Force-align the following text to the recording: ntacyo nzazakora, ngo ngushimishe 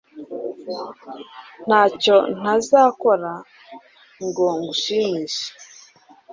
ntacyo 1.67 2.15
nzazakora, 2.39 3.31
ngo 4.25 4.45
ngushimishe 4.59 5.47